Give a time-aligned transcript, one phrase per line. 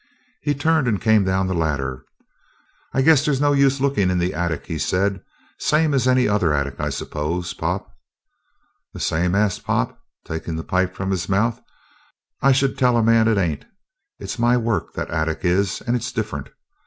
[0.41, 2.03] He turned and came down the ladder.
[2.91, 5.21] "I guess there's no use looking in the attic," he said.
[5.59, 7.87] "Same as any other attic, I suppose, Pop?"
[8.95, 11.61] "The same?" asked Pop, taking the pipe from his mouth.
[12.41, 13.65] "I should tell a man it ain't.
[14.17, 16.49] It's my work, that attic is, and it's different.